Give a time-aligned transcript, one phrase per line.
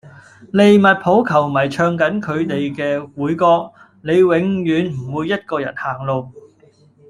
[0.51, 6.27] 利物浦球迷唱緊佢地既會歌:你永遠唔會一個人行路.